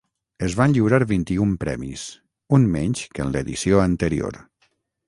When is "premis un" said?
1.65-2.67